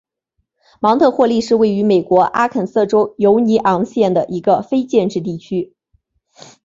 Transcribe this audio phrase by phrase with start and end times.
[0.79, 5.75] 芒特霍利是位于美国阿肯色州犹尼昂县的一个非建制地区。